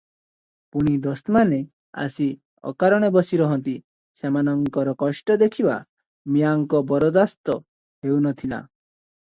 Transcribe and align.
ପୁଣି 0.75 0.93
ଦୋସ୍ତମାନେ 1.01 1.57
ଆସି 2.05 2.27
ଅକାରଣେ 2.71 3.09
ବସି 3.17 3.39
ରହନ୍ତି, 3.41 3.75
ସେମାନଙ୍କର 4.21 4.97
କଷ୍ଟ 5.05 5.37
ଦେଖିବା 5.45 5.77
ମିଆଁଙ୍କ 6.39 6.83
ବରଦାସ୍ତ 6.95 7.61
ହେଉ 8.05 8.21
ନଥିଲା। 8.31 8.65